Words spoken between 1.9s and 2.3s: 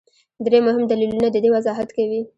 کوي.